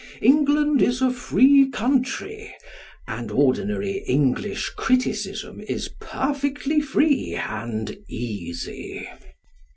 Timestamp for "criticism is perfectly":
4.71-6.81